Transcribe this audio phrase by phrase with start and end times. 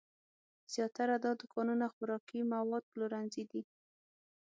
[0.73, 3.61] زیاتره دا دوکانونه خوراکي مواد پلورنځي دي.